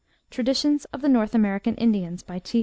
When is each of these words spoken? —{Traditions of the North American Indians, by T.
—{Traditions 0.31 0.85
of 0.85 1.01
the 1.03 1.07
North 1.09 1.35
American 1.35 1.75
Indians, 1.75 2.23
by 2.23 2.39
T. 2.39 2.59